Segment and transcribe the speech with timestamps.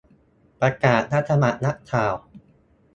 [0.59, 2.13] ประกาศ- รับสมัครนักข่าว